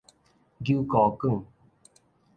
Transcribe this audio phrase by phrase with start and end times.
[0.65, 1.45] 搝孤槓